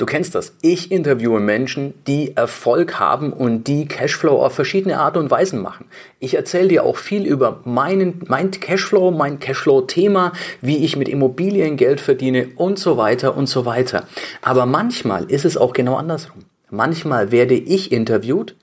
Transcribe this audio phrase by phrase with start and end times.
[0.00, 0.54] Du kennst das.
[0.62, 5.84] Ich interviewe Menschen, die Erfolg haben und die Cashflow auf verschiedene Art und Weisen machen.
[6.20, 10.32] Ich erzähle dir auch viel über meinen, mein Cashflow, mein Cashflow-Thema,
[10.62, 14.06] wie ich mit Immobilien Geld verdiene und so weiter und so weiter.
[14.40, 16.46] Aber manchmal ist es auch genau andersrum.
[16.70, 18.56] Manchmal werde ich interviewt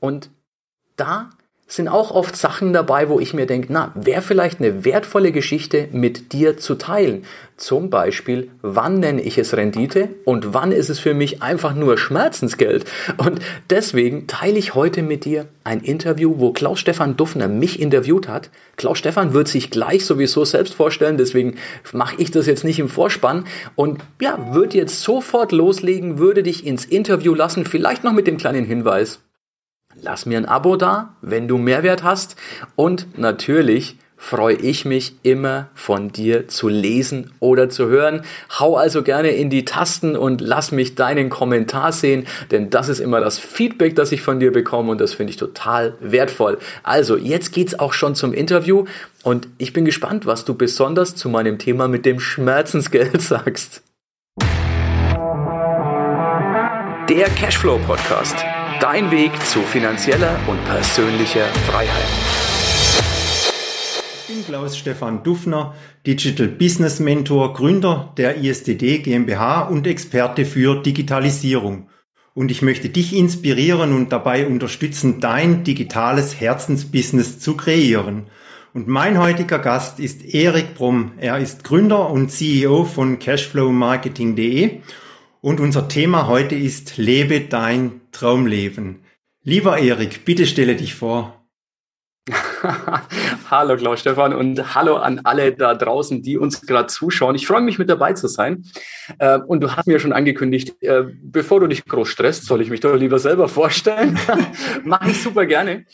[0.00, 0.30] und
[0.96, 1.30] da
[1.74, 5.88] sind auch oft Sachen dabei, wo ich mir denke, na, wäre vielleicht eine wertvolle Geschichte
[5.90, 7.24] mit dir zu teilen.
[7.56, 11.96] Zum Beispiel, wann nenne ich es Rendite und wann ist es für mich einfach nur
[11.96, 12.84] Schmerzensgeld.
[13.16, 13.40] Und
[13.70, 18.50] deswegen teile ich heute mit dir ein Interview, wo Klaus-Stefan Duffner mich interviewt hat.
[18.76, 21.54] Klaus-Stefan wird sich gleich sowieso selbst vorstellen, deswegen
[21.92, 23.44] mache ich das jetzt nicht im Vorspann
[23.76, 28.36] und ja, würde jetzt sofort loslegen, würde dich ins Interview lassen, vielleicht noch mit dem
[28.36, 29.20] kleinen Hinweis,
[30.04, 32.34] Lass mir ein Abo da, wenn du Mehrwert hast.
[32.74, 38.22] Und natürlich freue ich mich immer von dir zu lesen oder zu hören.
[38.58, 42.98] Hau also gerne in die Tasten und lass mich deinen Kommentar sehen, denn das ist
[42.98, 46.58] immer das Feedback, das ich von dir bekomme und das finde ich total wertvoll.
[46.82, 48.84] Also, jetzt geht's auch schon zum Interview
[49.22, 53.82] und ich bin gespannt, was du besonders zu meinem Thema mit dem Schmerzensgeld sagst.
[57.08, 58.44] Der Cashflow Podcast
[58.82, 62.02] Dein Weg zu finanzieller und persönlicher Freiheit.
[64.26, 70.82] Ich bin Klaus Stefan Dufner, Digital Business Mentor, Gründer der ISDD GmbH und Experte für
[70.82, 71.90] Digitalisierung.
[72.34, 78.24] Und ich möchte dich inspirieren und dabei unterstützen, dein digitales Herzensbusiness zu kreieren.
[78.74, 81.12] Und mein heutiger Gast ist Erik Brumm.
[81.18, 84.80] Er ist Gründer und CEO von Cashflowmarketing.de
[85.42, 89.02] und unser Thema heute ist Lebe dein Traumleben.
[89.42, 91.44] Lieber Erik, bitte stelle dich vor.
[93.50, 97.34] hallo Klaus Stefan und hallo an alle da draußen, die uns gerade zuschauen.
[97.34, 98.64] Ich freue mich mit dabei zu sein.
[99.18, 102.70] Äh, und du hast mir schon angekündigt, äh, bevor du dich groß stresst, soll ich
[102.70, 104.16] mich doch lieber selber vorstellen.
[104.84, 105.86] Mache ich super gerne.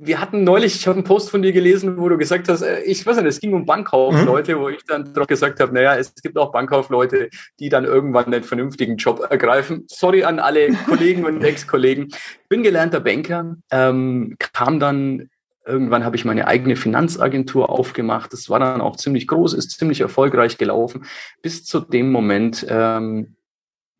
[0.00, 2.80] Wir hatten neulich, ich habe einen Post von dir gelesen, wo du gesagt hast, äh,
[2.82, 4.60] ich weiß nicht, es ging um Bankkaufleute, mhm.
[4.60, 8.44] wo ich dann drauf gesagt habe, naja, es gibt auch Bankkaufleute, die dann irgendwann einen
[8.44, 9.86] vernünftigen Job ergreifen.
[9.88, 12.08] Sorry an alle Kollegen und Ex-Kollegen.
[12.48, 15.30] Bin gelernter Banker, ähm, kam dann
[15.66, 18.32] Irgendwann habe ich meine eigene Finanzagentur aufgemacht.
[18.32, 21.04] Das war dann auch ziemlich groß, ist ziemlich erfolgreich gelaufen,
[21.42, 23.36] bis zu dem Moment, ähm,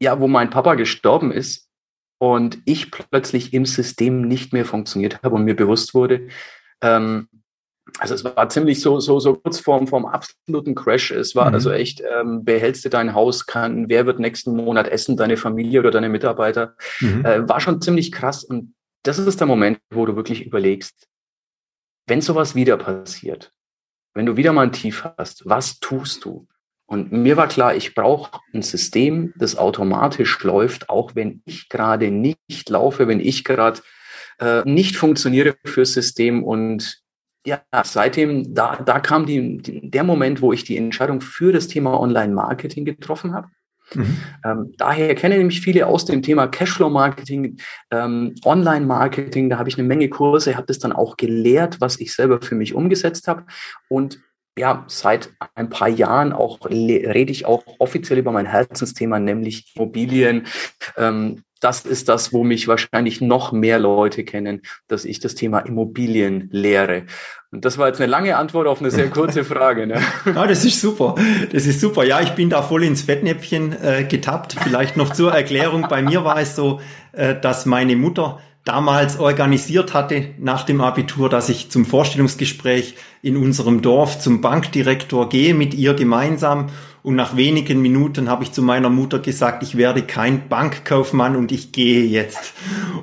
[0.01, 1.68] ja, wo mein Papa gestorben ist
[2.19, 6.29] und ich plötzlich im System nicht mehr funktioniert habe und mir bewusst wurde,
[6.83, 7.29] ähm,
[7.99, 11.11] also es war ziemlich so, so, so kurz vorm, vorm absoluten Crash.
[11.11, 11.55] Es war mhm.
[11.55, 15.81] also echt, ähm, behältst du dein Haus, kann, wer wird nächsten Monat essen, deine Familie
[15.81, 16.77] oder deine Mitarbeiter.
[17.01, 17.25] Mhm.
[17.25, 18.45] Äh, war schon ziemlich krass.
[18.45, 18.75] Und
[19.05, 21.09] das ist der Moment, wo du wirklich überlegst,
[22.07, 23.53] wenn sowas wieder passiert,
[24.15, 26.47] wenn du wieder mal ein Tief hast, was tust du?
[26.89, 32.11] Und mir war klar, ich brauche ein System, das automatisch läuft, auch wenn ich gerade
[32.11, 33.81] nicht laufe, wenn ich gerade
[34.41, 36.43] äh, nicht funktioniere fürs System.
[36.43, 37.03] Und
[37.45, 41.69] ja, seitdem, da, da kam die, die, der Moment, wo ich die Entscheidung für das
[41.69, 43.49] Thema Online-Marketing getroffen habe.
[43.95, 44.17] Mhm.
[44.47, 47.59] Ähm, daher kenne nämlich viele aus dem Thema Cashflow-Marketing,
[47.91, 49.51] ähm, Online-Marketing.
[49.51, 52.55] Da habe ich eine Menge Kurse, habe das dann auch gelehrt, was ich selber für
[52.55, 53.45] mich umgesetzt habe.
[53.91, 54.21] Und
[54.59, 60.47] ja, seit ein paar Jahren auch rede ich auch offiziell über mein Herzensthema, nämlich Immobilien.
[60.97, 65.61] Ähm, das ist das, wo mich wahrscheinlich noch mehr Leute kennen, dass ich das Thema
[65.61, 67.05] Immobilien lehre.
[67.51, 69.87] Und das war jetzt eine lange Antwort auf eine sehr kurze Frage.
[69.87, 70.01] Ne?
[70.27, 71.15] Ja, das ist super.
[71.51, 72.05] Das ist super.
[72.05, 74.57] Ja, ich bin da voll ins Fettnäpfchen äh, getappt.
[74.63, 75.87] Vielleicht noch zur Erklärung.
[75.89, 76.81] Bei mir war es so,
[77.13, 78.39] äh, dass meine Mutter
[78.69, 85.31] damals organisiert hatte nach dem Abitur, dass ich zum Vorstellungsgespräch in unserem Dorf zum Bankdirektor
[85.31, 86.67] gehe mit ihr gemeinsam.
[87.03, 91.51] Und nach wenigen Minuten habe ich zu meiner Mutter gesagt, ich werde kein Bankkaufmann und
[91.51, 92.53] ich gehe jetzt.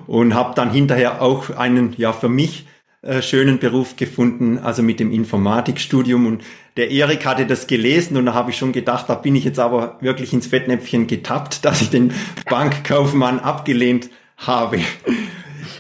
[0.06, 2.68] Und habe dann hinterher auch einen, ja, für mich
[3.02, 6.28] äh, schönen Beruf gefunden, also mit dem Informatikstudium.
[6.28, 6.44] Und
[6.78, 9.60] der Erik hatte das gelesen und da habe ich schon gedacht, da bin ich jetzt
[9.60, 12.14] aber wirklich ins Fettnäpfchen getappt, dass ich den
[12.48, 14.80] Bankkaufmann abgelehnt habe.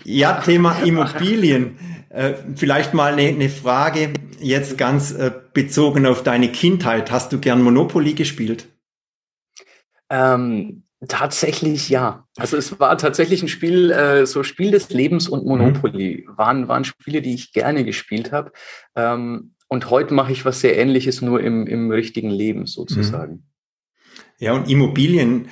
[0.06, 1.78] Ja, Thema Immobilien.
[2.10, 7.12] Äh, vielleicht mal eine, eine Frage jetzt ganz äh, bezogen auf deine Kindheit.
[7.12, 8.68] Hast du gern Monopoly gespielt?
[10.10, 12.28] Ähm, tatsächlich ja.
[12.38, 16.38] Also es war tatsächlich ein Spiel, äh, so Spiel des Lebens und Monopoly mhm.
[16.38, 18.52] waren, waren Spiele, die ich gerne gespielt habe.
[18.96, 23.34] Ähm, und heute mache ich was sehr ähnliches, nur im, im richtigen Leben sozusagen.
[23.34, 23.44] Mhm.
[24.38, 25.48] Ja, und Immobilien,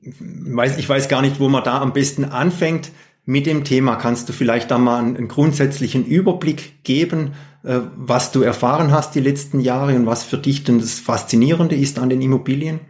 [0.00, 2.92] weiß, ich weiß gar nicht, wo man da am besten anfängt
[3.26, 3.96] mit dem Thema.
[3.96, 7.32] Kannst du vielleicht da mal einen, einen grundsätzlichen Überblick geben,
[7.64, 11.76] äh, was du erfahren hast die letzten Jahre und was für dich denn das Faszinierende
[11.76, 12.80] ist an den Immobilien?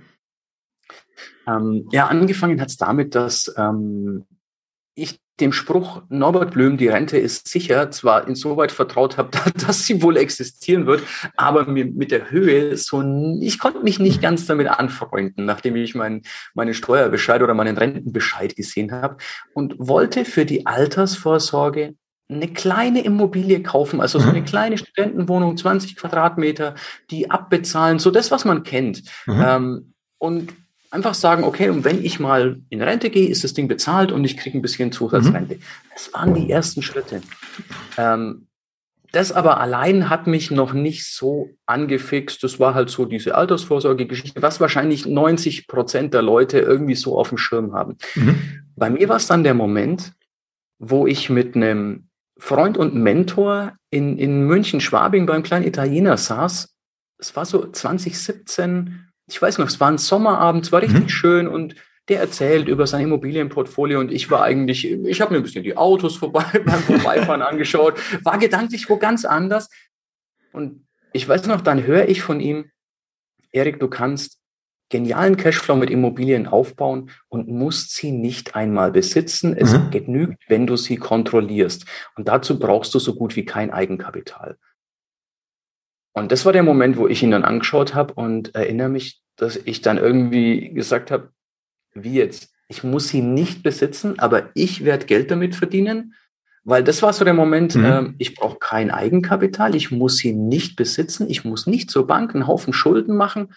[1.48, 4.24] Ähm, ja, angefangen hat es damit, dass ähm,
[4.96, 9.31] ich dem Spruch Norbert Blöm, die Rente ist sicher, zwar insoweit vertraut habe,
[9.66, 11.02] dass sie wohl existieren wird,
[11.37, 13.02] aber mit der Höhe so,
[13.40, 16.22] ich konnte mich nicht ganz damit anfreunden, nachdem ich meinen,
[16.54, 19.19] meinen Steuerbescheid oder meinen Rentenbescheid gesehen habe
[19.52, 21.94] und wollte für die Altersvorsorge
[22.28, 24.46] eine kleine Immobilie kaufen, also so eine mhm.
[24.46, 26.75] kleine Studentenwohnung, 20 Quadratmeter,
[27.10, 29.02] die abbezahlen, so das, was man kennt.
[29.26, 29.44] Mhm.
[29.46, 30.54] Ähm, und
[30.96, 34.25] einfach sagen, okay, und wenn ich mal in Rente gehe, ist das Ding bezahlt und
[34.25, 35.56] ich kriege ein bisschen Zusatzrente.
[35.56, 35.60] Mhm.
[35.93, 37.20] Das waren die ersten Schritte.
[37.96, 38.48] Ähm,
[39.12, 42.43] das aber allein hat mich noch nicht so angefixt.
[42.43, 47.28] Das war halt so diese Altersvorsorgegeschichte, was wahrscheinlich 90 Prozent der Leute irgendwie so auf
[47.28, 47.96] dem Schirm haben.
[48.14, 48.64] Mhm.
[48.75, 50.12] Bei mir war es dann der Moment,
[50.78, 52.08] wo ich mit einem
[52.38, 56.75] Freund und Mentor in, in München-Schwabing beim kleinen Italiener saß.
[57.19, 61.08] Es war so 2017, ich weiß noch, es war ein Sommerabend, es war richtig mhm.
[61.08, 61.75] schön und
[62.08, 65.76] der erzählt über sein Immobilienportfolio und ich war eigentlich, ich habe mir ein bisschen die
[65.76, 69.69] Autos vorbei beim Vorbeifahren angeschaut, war gedanklich wo ganz anders.
[70.52, 72.70] Und ich weiß noch, dann höre ich von ihm,
[73.50, 74.38] Erik, du kannst
[74.88, 79.56] genialen Cashflow mit Immobilien aufbauen und musst sie nicht einmal besitzen.
[79.56, 79.90] Es mhm.
[79.90, 81.87] genügt, wenn du sie kontrollierst.
[82.14, 84.58] Und dazu brauchst du so gut wie kein Eigenkapital.
[86.16, 89.54] Und das war der Moment, wo ich ihn dann angeschaut habe und erinnere mich, dass
[89.54, 91.28] ich dann irgendwie gesagt habe,
[91.92, 92.54] wie jetzt?
[92.68, 96.14] Ich muss sie nicht besitzen, aber ich werde Geld damit verdienen,
[96.64, 97.84] weil das war so der Moment, mhm.
[97.84, 102.34] äh, ich brauche kein Eigenkapital, ich muss sie nicht besitzen, ich muss nicht zur Bank
[102.34, 103.52] einen Haufen Schulden machen.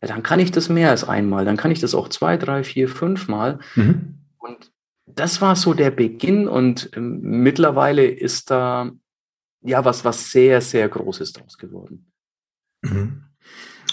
[0.00, 2.64] Ja, dann kann ich das mehr als einmal, dann kann ich das auch zwei, drei,
[2.64, 3.58] vier, fünf Mal.
[3.74, 4.14] Mhm.
[4.38, 4.72] Und
[5.04, 8.90] das war so der Beginn und äh, mittlerweile ist da
[9.62, 12.12] ja was, was sehr, sehr Großes draus geworden.
[12.82, 13.24] Mhm.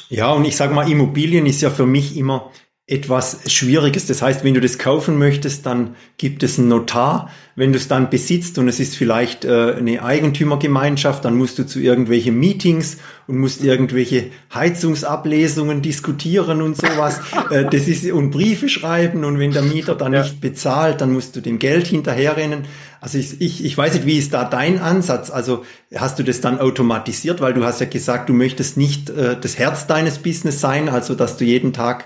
[0.09, 2.51] Ja, und ich sage mal, Immobilien ist ja für mich immer
[2.89, 4.07] etwas Schwieriges.
[4.07, 7.29] Das heißt, wenn du das kaufen möchtest, dann gibt es einen Notar.
[7.53, 11.65] Wenn du es dann besitzt und es ist vielleicht äh, eine Eigentümergemeinschaft, dann musst du
[11.65, 12.97] zu irgendwelchen Meetings
[13.27, 17.19] und musst irgendwelche Heizungsablesungen diskutieren und sowas.
[17.49, 20.23] äh, das ist und Briefe schreiben und wenn der Mieter dann ja.
[20.23, 22.63] nicht bezahlt, dann musst du dem Geld hinterherrennen.
[23.01, 25.29] Also ich, ich, ich weiß nicht, wie ist da dein Ansatz?
[25.29, 29.35] Also hast du das dann automatisiert, weil du hast ja gesagt, du möchtest nicht äh,
[29.39, 32.05] das Herz deines Business sein, also dass du jeden Tag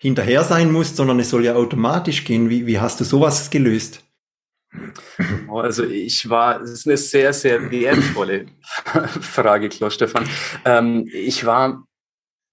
[0.00, 2.48] hinterher sein musst, sondern es soll ja automatisch gehen.
[2.48, 4.02] Wie, wie hast du sowas gelöst?
[5.48, 8.46] Also ich war, das ist eine sehr, sehr wertvolle
[9.20, 10.28] Frage, Klaus Stefan.
[10.64, 11.84] Ähm, ich war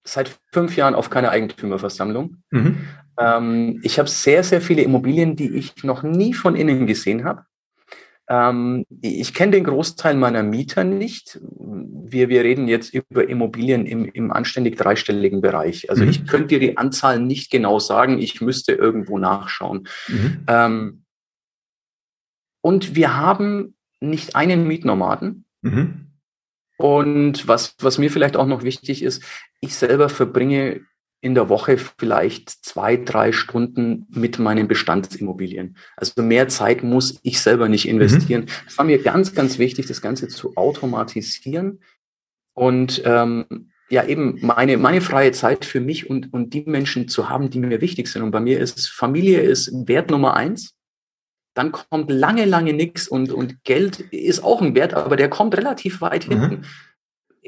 [0.04, 2.42] seit fünf Jahren auf keiner Eigentümerversammlung.
[2.50, 2.88] Mhm.
[3.18, 7.44] Ähm, ich habe sehr, sehr viele Immobilien, die ich noch nie von innen gesehen habe.
[8.28, 11.40] Ähm, ich kenne den Großteil meiner Mieter nicht.
[11.58, 15.90] Wir, wir reden jetzt über Immobilien im, im anständig dreistelligen Bereich.
[15.90, 16.10] Also mhm.
[16.10, 18.18] ich könnte dir die Anzahl nicht genau sagen.
[18.18, 19.88] Ich müsste irgendwo nachschauen.
[20.08, 20.44] Mhm.
[20.46, 21.02] Ähm,
[22.60, 25.44] und wir haben nicht einen Mietnomaden.
[25.62, 26.08] Mhm.
[26.76, 29.22] Und was, was mir vielleicht auch noch wichtig ist,
[29.60, 30.82] ich selber verbringe
[31.20, 35.76] in der Woche vielleicht zwei, drei Stunden mit meinen Bestandsimmobilien.
[35.96, 38.42] Also mehr Zeit muss ich selber nicht investieren.
[38.42, 38.48] Mhm.
[38.66, 41.80] Es war mir ganz, ganz wichtig, das Ganze zu automatisieren
[42.54, 43.46] und ähm,
[43.88, 47.58] ja eben meine, meine freie Zeit für mich und, und die Menschen zu haben, die
[47.58, 48.22] mir wichtig sind.
[48.22, 50.74] Und bei mir ist Familie ist Wert Nummer eins.
[51.54, 55.56] Dann kommt lange, lange nichts und, und Geld ist auch ein Wert, aber der kommt
[55.56, 56.40] relativ weit mhm.
[56.40, 56.66] hinten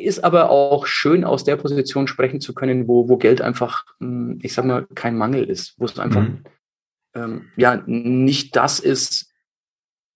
[0.00, 4.38] ist aber auch schön, aus der Position sprechen zu können, wo, wo Geld einfach, hm,
[4.42, 6.44] ich sag mal, kein Mangel ist, wo es einfach mhm.
[7.14, 9.32] ähm, ja nicht das ist,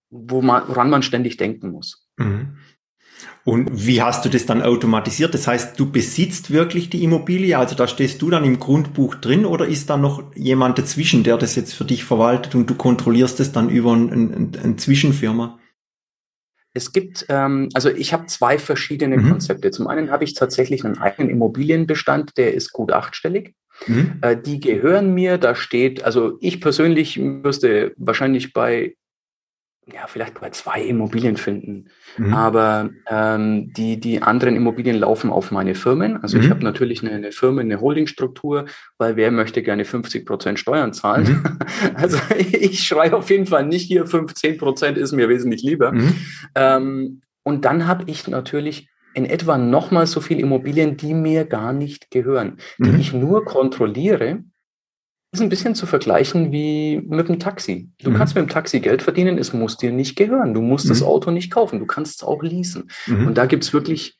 [0.09, 2.07] wo man, woran man ständig denken muss.
[2.17, 2.57] Mhm.
[3.43, 5.33] Und wie hast du das dann automatisiert?
[5.33, 9.45] Das heißt, du besitzt wirklich die Immobilie, also da stehst du dann im Grundbuch drin
[9.45, 13.39] oder ist da noch jemand dazwischen, der das jetzt für dich verwaltet und du kontrollierst
[13.39, 15.59] es dann über eine ein, ein Zwischenfirma?
[16.75, 19.29] Es gibt, ähm, also ich habe zwei verschiedene mhm.
[19.29, 19.71] Konzepte.
[19.71, 23.55] Zum einen habe ich tatsächlich einen eigenen Immobilienbestand, der ist gut achtstellig.
[23.87, 24.19] Mhm.
[24.21, 28.95] Äh, die gehören mir, da steht, also ich persönlich müsste wahrscheinlich bei
[29.93, 31.89] ja, vielleicht bei zwei Immobilien finden.
[32.17, 32.33] Mhm.
[32.33, 36.21] Aber ähm, die, die anderen Immobilien laufen auf meine Firmen.
[36.23, 36.43] Also mhm.
[36.43, 38.65] ich habe natürlich eine, eine Firma, eine Holdingstruktur,
[38.97, 41.43] weil wer möchte gerne 50 Prozent Steuern zahlen?
[41.43, 41.59] Mhm.
[41.93, 42.17] Also
[42.51, 45.91] ich schreibe auf jeden Fall nicht hier 15 Prozent ist mir wesentlich lieber.
[45.91, 46.15] Mhm.
[46.55, 51.73] Ähm, und dann habe ich natürlich in etwa nochmal so viel Immobilien, die mir gar
[51.73, 52.99] nicht gehören, die mhm.
[52.99, 54.43] ich nur kontrolliere
[55.35, 57.89] ist ein bisschen zu vergleichen wie mit dem Taxi.
[57.99, 58.15] Du mhm.
[58.15, 60.53] kannst mit dem Taxi Geld verdienen, es muss dir nicht gehören.
[60.53, 60.89] Du musst mhm.
[60.89, 62.89] das Auto nicht kaufen, du kannst es auch leasen.
[63.07, 63.27] Mhm.
[63.27, 64.17] Und da gibt es wirklich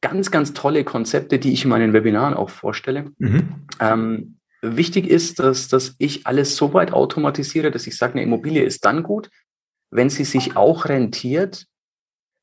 [0.00, 3.12] ganz, ganz tolle Konzepte, die ich in meinen Webinaren auch vorstelle.
[3.18, 3.66] Mhm.
[3.80, 8.62] Ähm, wichtig ist, dass, dass ich alles so weit automatisiere, dass ich sage, eine Immobilie
[8.62, 9.30] ist dann gut,
[9.90, 11.66] wenn sie sich auch rentiert,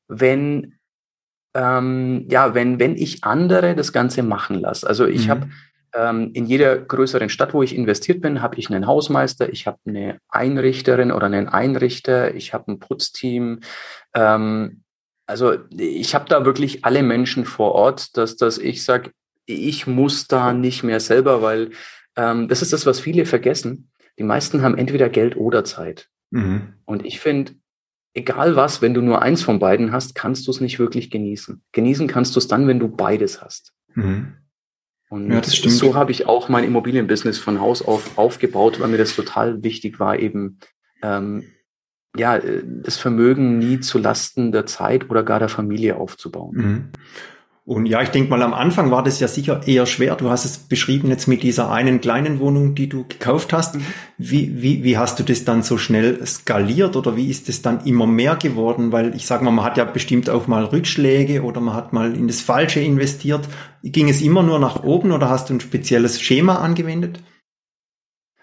[0.08, 0.74] wenn
[1.54, 4.86] ähm, ja, wenn, wenn ich andere das Ganze machen lasse.
[4.86, 5.30] Also ich mhm.
[5.30, 5.48] habe
[5.94, 9.78] ähm, in jeder größeren Stadt, wo ich investiert bin, habe ich einen Hausmeister, ich habe
[9.86, 13.60] eine Einrichterin oder einen Einrichter, ich habe ein Putzteam.
[14.14, 14.82] Ähm,
[15.26, 19.10] also ich habe da wirklich alle Menschen vor Ort, dass, dass ich sage,
[19.46, 21.70] ich muss da nicht mehr selber, weil
[22.16, 23.90] ähm, das ist das, was viele vergessen.
[24.18, 26.08] Die meisten haben entweder Geld oder Zeit.
[26.30, 26.74] Mhm.
[26.84, 27.52] Und ich finde,
[28.14, 31.62] egal was, wenn du nur eins von beiden hast, kannst du es nicht wirklich genießen.
[31.72, 33.72] Genießen kannst du es dann, wenn du beides hast.
[33.94, 34.36] Mhm.
[35.10, 39.16] Und ja, so habe ich auch mein Immobilienbusiness von Haus auf aufgebaut, weil mir das
[39.16, 40.60] total wichtig war, eben
[41.02, 41.44] ähm,
[42.16, 46.56] ja, das Vermögen nie zu Lasten der Zeit oder gar der Familie aufzubauen.
[46.56, 46.88] Mhm.
[47.70, 50.16] Und ja, ich denke mal, am Anfang war das ja sicher eher schwer.
[50.16, 53.76] Du hast es beschrieben jetzt mit dieser einen kleinen Wohnung, die du gekauft hast.
[53.76, 53.86] Mhm.
[54.18, 57.86] Wie, wie, wie hast du das dann so schnell skaliert oder wie ist es dann
[57.86, 58.90] immer mehr geworden?
[58.90, 62.16] Weil ich sage mal, man hat ja bestimmt auch mal Rückschläge oder man hat mal
[62.16, 63.46] in das Falsche investiert.
[63.84, 67.22] Ging es immer nur nach oben oder hast du ein spezielles Schema angewendet?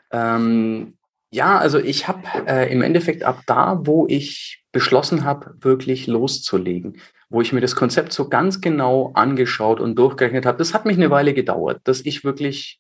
[0.09, 0.93] Ähm,
[1.31, 7.01] ja, also ich habe äh, im Endeffekt ab da, wo ich beschlossen habe, wirklich loszulegen,
[7.29, 10.57] wo ich mir das Konzept so ganz genau angeschaut und durchgerechnet habe.
[10.57, 12.79] Das hat mich eine Weile gedauert, dass ich wirklich,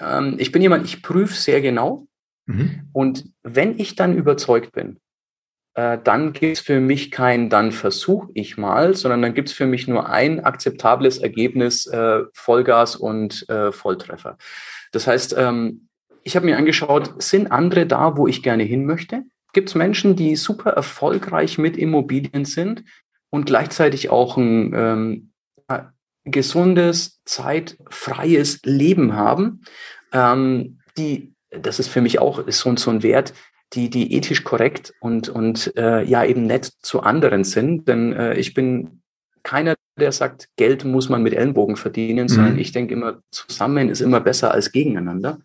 [0.00, 2.06] ähm, ich bin jemand, ich prüfe sehr genau.
[2.46, 2.88] Mhm.
[2.92, 5.00] Und wenn ich dann überzeugt bin,
[5.74, 9.54] äh, dann gibt es für mich kein, dann versuche ich mal, sondern dann gibt es
[9.54, 14.38] für mich nur ein akzeptables Ergebnis, äh, Vollgas und äh, Volltreffer.
[14.92, 15.88] Das heißt, ähm,
[16.22, 19.24] ich habe mir angeschaut, sind andere da, wo ich gerne hin möchte?
[19.52, 22.84] Gibt es Menschen, die super erfolgreich mit Immobilien sind,
[23.36, 25.32] und gleichzeitig auch ein ähm,
[26.24, 29.60] gesundes, zeitfreies Leben haben,
[30.12, 33.34] ähm, die, das ist für mich auch so, so ein Wert,
[33.74, 37.88] die, die ethisch korrekt und, und äh, ja eben nett zu anderen sind.
[37.88, 39.02] Denn äh, ich bin
[39.42, 42.28] keiner, der sagt, Geld muss man mit Ellenbogen verdienen, mhm.
[42.28, 45.40] sondern ich denke immer, zusammen ist immer besser als gegeneinander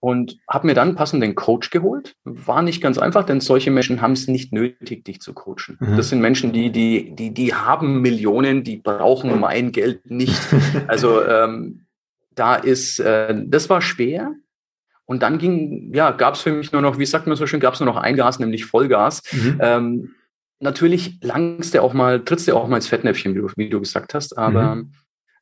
[0.00, 2.14] und habe mir dann passenden Coach geholt.
[2.24, 5.76] War nicht ganz einfach, denn solche Menschen haben es nicht nötig, dich zu coachen.
[5.80, 5.96] Mhm.
[5.96, 10.40] Das sind Menschen, die, die, die, die haben Millionen, die brauchen mein Geld nicht.
[10.86, 11.86] Also ähm,
[12.34, 14.34] da ist, äh, das war schwer.
[15.04, 17.60] Und dann ging, ja, gab es für mich nur noch, wie sagt man so schön,
[17.60, 19.22] gab es nur noch ein Gas, nämlich Vollgas.
[19.32, 19.58] Mhm.
[19.60, 20.14] Ähm,
[20.60, 23.80] natürlich langst du auch mal, trittst du auch mal ins Fettnäpfchen, wie du, wie du
[23.80, 24.92] gesagt hast, aber mhm.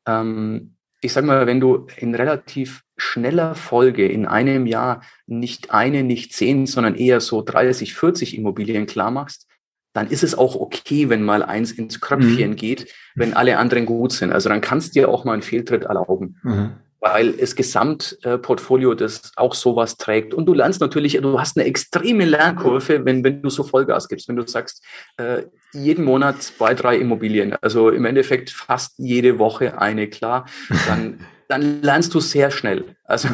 [0.06, 6.02] ähm, ich sag mal, wenn du in relativ schneller Folge in einem Jahr nicht eine,
[6.02, 9.46] nicht zehn, sondern eher so 30, 40 Immobilien klar machst,
[9.92, 12.56] dann ist es auch okay, wenn mal eins ins Kröpfchen mhm.
[12.56, 14.32] geht, wenn alle anderen gut sind.
[14.32, 16.38] Also dann kannst du dir auch mal einen Fehltritt erlauben.
[16.42, 20.34] Mhm weil das Gesamtportfolio das auch sowas trägt.
[20.34, 24.28] Und du lernst natürlich, du hast eine extreme Lernkurve, wenn, wenn du so Vollgas gibst,
[24.28, 24.82] wenn du sagst,
[25.18, 30.46] äh, jeden Monat zwei, drei Immobilien, also im Endeffekt fast jede Woche eine, klar,
[30.86, 32.84] dann, dann lernst du sehr schnell.
[33.04, 33.28] Also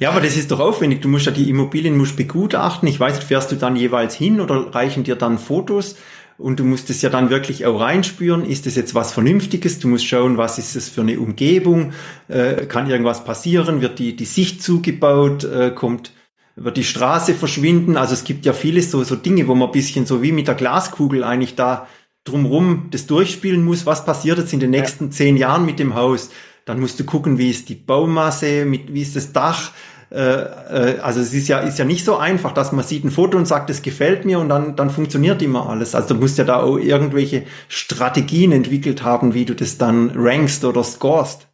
[0.00, 1.02] ja, aber das ist doch aufwendig.
[1.02, 2.88] Du musst ja die Immobilien musst begutachten.
[2.88, 5.96] Ich weiß, fährst du dann jeweils hin oder reichen dir dann Fotos?
[6.38, 9.88] Und du musst es ja dann wirklich auch reinspüren, ist es jetzt was Vernünftiges, du
[9.88, 11.92] musst schauen, was ist es für eine Umgebung,
[12.28, 16.12] äh, kann irgendwas passieren, wird die, die Sicht zugebaut, äh, kommt,
[16.56, 19.72] wird die Straße verschwinden, also es gibt ja viele so, so Dinge, wo man ein
[19.72, 21.86] bisschen so wie mit der Glaskugel eigentlich da
[22.24, 26.30] drumrum das durchspielen muss, was passiert jetzt in den nächsten zehn Jahren mit dem Haus,
[26.64, 29.72] dann musst du gucken, wie ist die Baumasse, mit, wie ist das Dach,
[30.10, 33.10] äh, äh, also es ist ja, ist ja nicht so einfach, dass man sieht ein
[33.10, 35.94] Foto und sagt, es gefällt mir und dann, dann funktioniert immer alles.
[35.94, 40.64] Also du musst ja da auch irgendwelche Strategien entwickelt haben, wie du das dann rankst
[40.64, 41.48] oder scorest.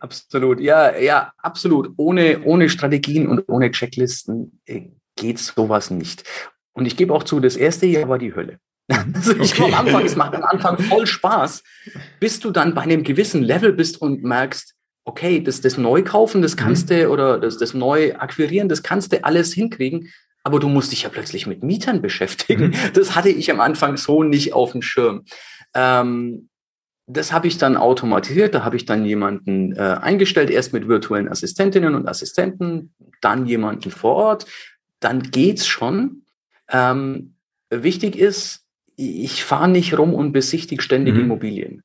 [0.00, 1.90] Absolut, ja, ja, absolut.
[1.96, 4.82] Ohne, ohne Strategien und ohne Checklisten äh,
[5.16, 6.24] geht sowas nicht.
[6.72, 8.58] Und ich gebe auch zu, das erste Jahr war die Hölle.
[9.14, 9.70] Also ich okay.
[9.70, 11.62] am Anfang, es macht am Anfang voll Spaß,
[12.20, 14.77] bis du dann bei einem gewissen Level bist und merkst,
[15.08, 16.94] okay, das, das Neukaufen, das kannst mhm.
[16.94, 20.12] du, oder das, das Neu-Akquirieren, das kannst du alles hinkriegen,
[20.44, 22.68] aber du musst dich ja plötzlich mit Mietern beschäftigen.
[22.68, 22.74] Mhm.
[22.92, 25.24] Das hatte ich am Anfang so nicht auf dem Schirm.
[25.74, 26.50] Ähm,
[27.06, 31.28] das habe ich dann automatisiert, da habe ich dann jemanden äh, eingestellt, erst mit virtuellen
[31.28, 34.46] Assistentinnen und Assistenten, dann jemanden vor Ort,
[35.00, 36.24] dann geht's schon.
[36.70, 37.34] Ähm,
[37.70, 41.20] wichtig ist, ich fahre nicht rum und besichtige ständig mhm.
[41.20, 41.82] Immobilien,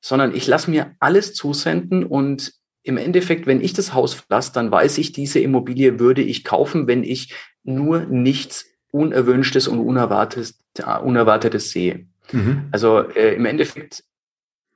[0.00, 4.70] sondern ich lasse mir alles zusenden und im Endeffekt, wenn ich das Haus verlasse, dann
[4.70, 10.58] weiß ich, diese Immobilie würde ich kaufen, wenn ich nur nichts Unerwünschtes und Unerwartetes,
[11.02, 12.06] Unerwartetes sehe.
[12.32, 12.64] Mhm.
[12.72, 14.04] Also äh, im Endeffekt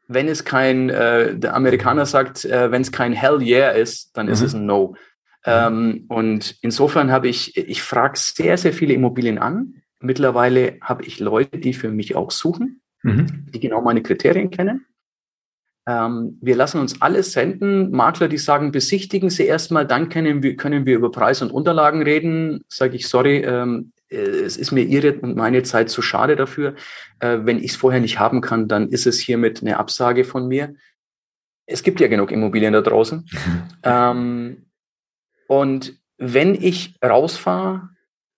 [0.09, 4.27] wenn es kein, äh, der Amerikaner sagt, äh, wenn es kein Hell yeah ist, dann
[4.27, 4.33] mhm.
[4.33, 4.95] ist es ein No.
[5.45, 9.83] Ähm, und insofern habe ich, ich frage sehr, sehr viele Immobilien an.
[10.01, 13.47] Mittlerweile habe ich Leute, die für mich auch suchen, mhm.
[13.53, 14.87] die genau meine Kriterien kennen.
[15.87, 17.91] Ähm, wir lassen uns alles senden.
[17.93, 22.03] Makler, die sagen, besichtigen Sie erstmal, dann können wir, können wir über Preis und Unterlagen
[22.03, 22.65] reden.
[22.69, 26.75] Sage ich, sorry, ähm, äh, es ist mir Ihre und meine Zeit zu schade dafür.
[27.21, 30.49] Äh, wenn ich es vorher nicht haben kann, dann ist es hiermit eine Absage von
[30.49, 30.75] mir.
[31.67, 33.29] Es gibt ja genug Immobilien da draußen.
[33.85, 34.67] ähm,
[35.47, 37.91] und wenn ich rausfahre,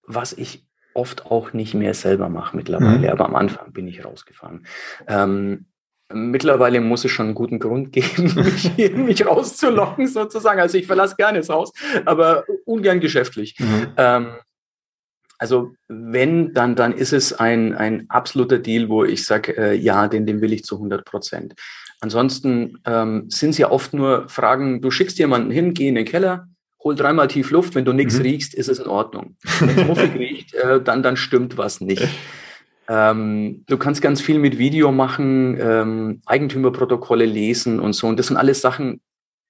[0.03, 3.09] was ich oft auch nicht mehr selber mache mittlerweile, mhm.
[3.09, 4.67] aber am Anfang bin ich rausgefahren.
[5.07, 5.67] Ähm,
[6.13, 8.35] mittlerweile muss es schon einen guten Grund geben,
[8.77, 10.61] mich, mich rauszulocken sozusagen.
[10.61, 11.73] Also ich verlasse gerne das Haus,
[12.05, 13.57] aber ungern geschäftlich.
[13.59, 13.93] Mhm.
[13.97, 14.29] Ähm,
[15.39, 20.09] also wenn, dann, dann ist es ein, ein absoluter Deal, wo ich sage, äh, ja,
[20.09, 21.55] den, den will ich zu 100 Prozent.
[22.01, 26.05] Ansonsten ähm, sind es ja oft nur Fragen, du schickst jemanden hin, geh in den
[26.05, 26.49] Keller,
[26.83, 28.23] hol dreimal tief Luft, wenn du nichts mhm.
[28.23, 29.37] riechst, ist es in Ordnung.
[29.61, 32.09] Wenn es muffig riecht, äh, dann, dann stimmt was nicht.
[32.89, 38.07] Ähm, du kannst ganz viel mit Video machen, ähm, Eigentümerprotokolle lesen und so.
[38.07, 39.01] Und das sind alles Sachen,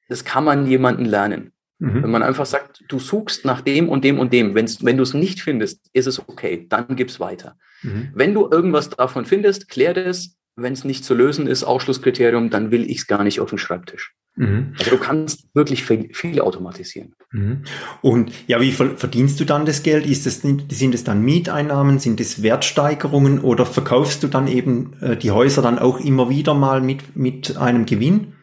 [0.08, 1.52] das kann man jemanden lernen.
[1.78, 2.02] Mhm.
[2.02, 5.04] Wenn man einfach sagt, du suchst nach dem und dem und dem, Wenn's, wenn du
[5.04, 7.56] es nicht findest, ist es okay, dann gib's weiter.
[7.82, 8.10] Mhm.
[8.14, 10.36] Wenn du irgendwas davon findest, klär das.
[10.60, 13.58] Wenn es nicht zu lösen ist, Ausschlusskriterium, dann will ich es gar nicht auf dem
[13.58, 14.14] Schreibtisch.
[14.38, 14.74] Mhm.
[14.78, 17.14] Also du kannst wirklich viel automatisieren.
[17.32, 17.62] Mhm.
[18.02, 20.06] Und ja, wie verdienst du dann das Geld?
[20.06, 25.16] Ist das, sind es dann Mieteinnahmen, sind es Wertsteigerungen oder verkaufst du dann eben äh,
[25.16, 28.34] die Häuser dann auch immer wieder mal mit, mit einem Gewinn?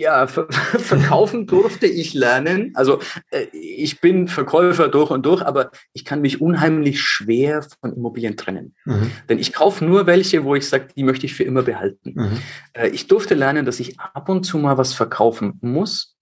[0.00, 2.72] Ja, verkaufen durfte ich lernen.
[2.74, 7.92] Also äh, ich bin Verkäufer durch und durch, aber ich kann mich unheimlich schwer von
[7.92, 8.74] Immobilien trennen.
[8.86, 9.10] Mhm.
[9.28, 12.14] Denn ich kaufe nur welche, wo ich sage, die möchte ich für immer behalten.
[12.14, 12.38] Mhm.
[12.72, 16.16] Äh, ich durfte lernen, dass ich ab und zu mal was verkaufen muss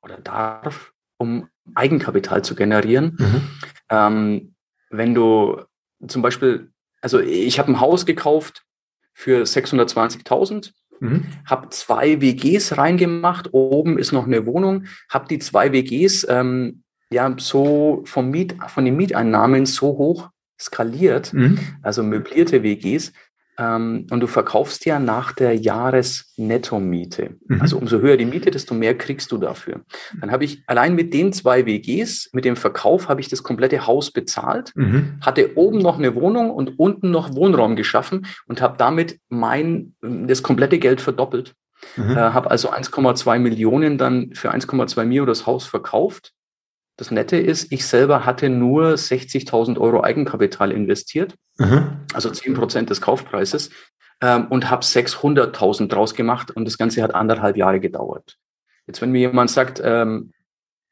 [0.00, 3.16] oder darf, um Eigenkapital zu generieren.
[3.18, 3.42] Mhm.
[3.90, 4.54] Ähm,
[4.90, 5.60] wenn du
[6.06, 8.62] zum Beispiel, also ich habe ein Haus gekauft
[9.12, 10.70] für 620.000
[11.04, 11.24] Mhm.
[11.46, 13.52] Habe zwei WGs reingemacht.
[13.52, 14.84] Oben ist noch eine Wohnung.
[15.08, 21.32] Habe die zwei WGs ähm, ja so vom Miet, von den Mieteinnahmen so hoch skaliert,
[21.32, 21.58] mhm.
[21.82, 23.12] also möblierte WGs,
[23.58, 27.36] ähm, und du verkaufst ja nach der Jahresnettomiete.
[27.46, 27.60] Mhm.
[27.60, 29.82] Also umso höher die Miete, desto mehr kriegst du dafür.
[30.20, 33.86] Dann habe ich allein mit den zwei WGs, mit dem Verkauf, habe ich das komplette
[33.86, 35.18] Haus bezahlt, mhm.
[35.20, 40.42] hatte oben noch eine Wohnung und unten noch Wohnraum geschaffen und habe damit mein das
[40.42, 41.54] komplette Geld verdoppelt.
[41.96, 42.12] Mhm.
[42.12, 46.32] Äh, habe also 1,2 Millionen dann für 1,2 Mio das Haus verkauft.
[46.96, 51.98] Das Nette ist, ich selber hatte nur 60.000 Euro Eigenkapital investiert mhm.
[52.12, 53.70] also 10 Prozent des Kaufpreises,
[54.20, 58.36] ähm, und habe 600.000 draus gemacht und das Ganze hat anderthalb Jahre gedauert.
[58.86, 60.32] Jetzt, wenn mir jemand sagt, ähm,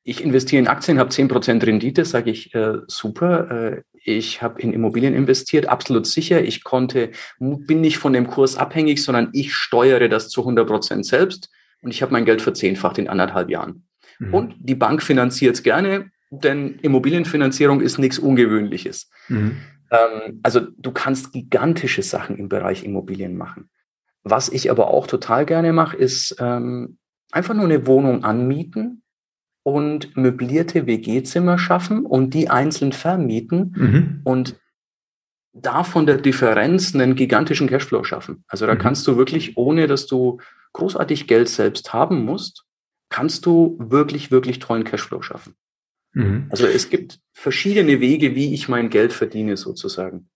[0.04, 4.60] ich investiere in Aktien, habe 10 Prozent Rendite, sage ich, äh, super, äh, ich habe
[4.60, 9.54] in Immobilien investiert, absolut sicher, ich konnte, bin nicht von dem Kurs abhängig, sondern ich
[9.54, 11.50] steuere das zu 100 Prozent selbst
[11.82, 13.86] und ich habe mein Geld verzehnfacht in anderthalb Jahren.
[14.22, 14.34] Mhm.
[14.34, 19.10] Und die Bank finanziert es gerne, denn Immobilienfinanzierung ist nichts Ungewöhnliches.
[19.28, 19.56] Mhm.
[19.90, 23.68] Ähm, also du kannst gigantische Sachen im Bereich Immobilien machen.
[24.24, 26.98] Was ich aber auch total gerne mache, ist ähm,
[27.32, 29.02] einfach nur eine Wohnung anmieten
[29.64, 34.20] und möblierte WG-Zimmer schaffen und die einzeln vermieten mhm.
[34.24, 34.56] und
[35.52, 38.44] davon der Differenz einen gigantischen Cashflow schaffen.
[38.48, 38.78] Also da mhm.
[38.78, 40.38] kannst du wirklich, ohne dass du
[40.72, 42.64] großartig Geld selbst haben musst,
[43.12, 45.54] kannst du wirklich, wirklich tollen Cashflow schaffen.
[46.14, 46.46] Mhm.
[46.50, 50.28] Also es gibt verschiedene Wege, wie ich mein Geld verdiene sozusagen.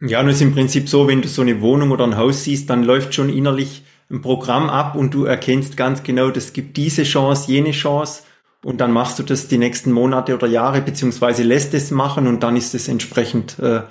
[0.00, 2.44] Ja, und es ist im Prinzip so, wenn du so eine Wohnung oder ein Haus
[2.44, 6.76] siehst, dann läuft schon innerlich ein Programm ab und du erkennst ganz genau, das gibt
[6.76, 8.24] diese Chance, jene Chance
[8.64, 12.42] und dann machst du das die nächsten Monate oder Jahre, beziehungsweise lässt es machen und
[12.42, 13.82] dann ist es entsprechend äh,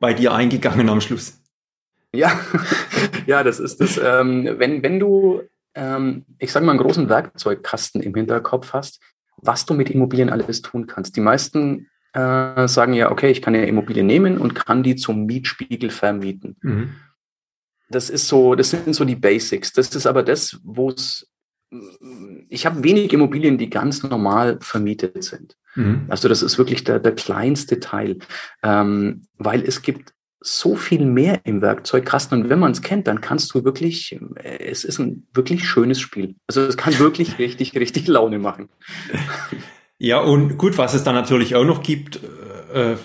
[0.00, 1.38] bei dir eingegangen am Schluss.
[2.14, 2.40] Ja,
[3.26, 4.00] ja, das ist das.
[4.02, 5.42] Ähm, wenn, wenn du,
[5.74, 9.00] ähm, ich sage mal, einen großen Werkzeugkasten im Hinterkopf hast,
[9.36, 11.16] was du mit Immobilien alles tun kannst.
[11.16, 15.26] Die meisten äh, sagen ja, okay, ich kann ja Immobilien nehmen und kann die zum
[15.26, 16.56] Mietspiegel vermieten.
[16.62, 16.94] Mhm.
[17.88, 19.72] Das ist so, das sind so die Basics.
[19.72, 21.30] Das ist aber das, wo es
[22.48, 25.56] ich habe wenig Immobilien, die ganz normal vermietet sind.
[25.76, 26.06] Mhm.
[26.08, 28.18] Also das ist wirklich der, der kleinste Teil,
[28.62, 32.42] ähm, weil es gibt so viel mehr im Werkzeugkasten.
[32.42, 36.00] Und wenn man es kennt, dann kannst du wirklich, äh, es ist ein wirklich schönes
[36.00, 36.34] Spiel.
[36.46, 38.68] Also es kann wirklich richtig, richtig Laune machen.
[39.98, 42.20] Ja, und gut, was es dann natürlich auch noch gibt,
[42.72, 42.96] äh,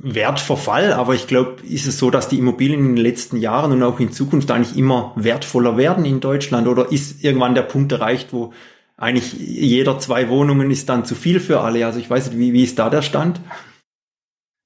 [0.00, 3.82] Wertverfall, aber ich glaube, ist es so, dass die Immobilien in den letzten Jahren und
[3.82, 8.32] auch in Zukunft eigentlich immer wertvoller werden in Deutschland oder ist irgendwann der Punkt erreicht,
[8.32, 8.52] wo
[8.96, 11.84] eigentlich jeder zwei Wohnungen ist dann zu viel für alle?
[11.84, 13.40] Also ich weiß nicht, wie, wie ist da der Stand?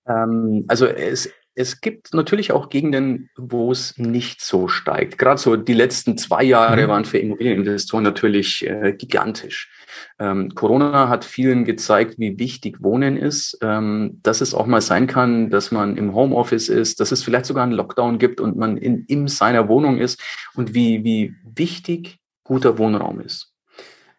[0.07, 5.19] Ähm, also es, es gibt natürlich auch Gegenden, wo es nicht so steigt.
[5.19, 6.89] Gerade so die letzten zwei Jahre mhm.
[6.89, 9.71] waren für Immobilieninvestoren natürlich äh, gigantisch.
[10.19, 15.07] Ähm, Corona hat vielen gezeigt, wie wichtig Wohnen ist, ähm, dass es auch mal sein
[15.07, 18.79] kann, dass man im Homeoffice ist, dass es vielleicht sogar einen Lockdown gibt und man
[18.79, 20.21] in, in seiner Wohnung ist
[20.55, 23.53] und wie, wie wichtig guter Wohnraum ist.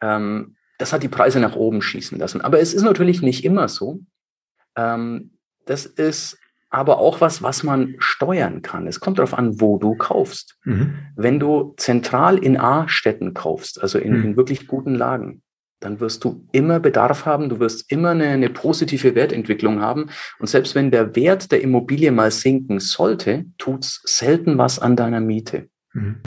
[0.02, 2.42] Ähm, das hat die Preise nach oben schießen lassen.
[2.42, 4.02] Aber es ist natürlich nicht immer so.
[4.76, 5.32] Ähm,
[5.66, 6.38] das ist
[6.74, 8.88] aber auch was, was man steuern kann.
[8.88, 10.58] Es kommt darauf an, wo du kaufst.
[10.64, 10.96] Mhm.
[11.16, 14.26] Wenn du zentral in A-Städten kaufst, also in, mhm.
[14.26, 15.44] in, wirklich guten Lagen,
[15.82, 20.10] dann wirst du immer Bedarf haben, du wirst immer eine, eine, positive Wertentwicklung haben.
[20.40, 25.20] Und selbst wenn der Wert der Immobilie mal sinken sollte, tut's selten was an deiner
[25.20, 25.70] Miete.
[25.94, 26.22] Mhm.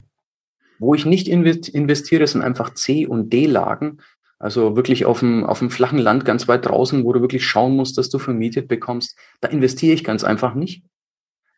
[0.79, 3.97] Wo ich nicht investiere, sind einfach C- und D-Lagen.
[4.39, 7.75] Also wirklich auf dem, auf dem flachen Land ganz weit draußen, wo du wirklich schauen
[7.75, 9.17] musst, dass du vermietet bekommst.
[9.41, 10.83] Da investiere ich ganz einfach nicht,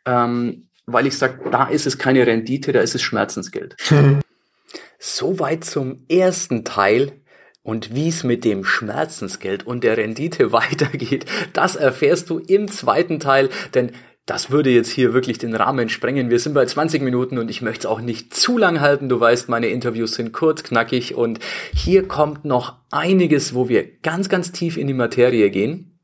[0.06, 3.76] ähm, weil ich sage, da ist es keine Rendite, da ist es Schmerzensgeld.
[5.00, 7.14] Soweit zum ersten Teil.
[7.62, 13.20] Und wie es mit dem Schmerzensgeld und der Rendite weitergeht, das erfährst du im zweiten
[13.20, 13.92] Teil, denn
[14.30, 16.30] das würde jetzt hier wirklich den Rahmen sprengen.
[16.30, 19.10] Wir sind bei 20 Minuten und ich möchte es auch nicht zu lang halten.
[19.10, 21.40] Du weißt, meine Interviews sind kurz, knackig und
[21.74, 26.00] hier kommt noch einiges, wo wir ganz, ganz tief in die Materie gehen.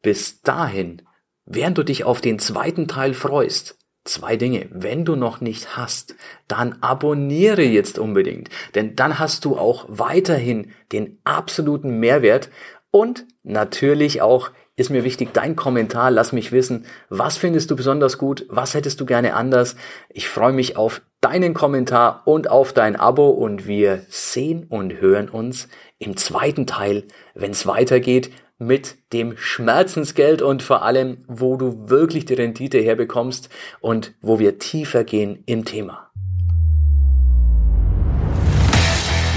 [0.00, 1.02] Bis dahin,
[1.44, 4.68] während du dich auf den zweiten Teil freust, zwei Dinge.
[4.70, 6.14] Wenn du noch nicht hast,
[6.46, 12.48] dann abonniere jetzt unbedingt, denn dann hast du auch weiterhin den absoluten Mehrwert
[12.90, 18.16] und natürlich auch ist mir wichtig, dein Kommentar, lass mich wissen, was findest du besonders
[18.16, 19.74] gut, was hättest du gerne anders.
[20.08, 25.28] Ich freue mich auf deinen Kommentar und auf dein Abo und wir sehen und hören
[25.28, 27.02] uns im zweiten Teil,
[27.34, 33.48] wenn es weitergeht mit dem Schmerzensgeld und vor allem, wo du wirklich die Rendite herbekommst
[33.80, 36.07] und wo wir tiefer gehen im Thema.